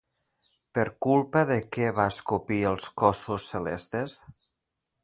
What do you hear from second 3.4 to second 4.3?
celestes?